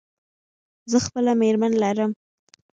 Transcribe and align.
زه 0.91 0.97
خپله 1.05 1.31
مېرمن 1.41 1.71
لرم. 1.81 2.11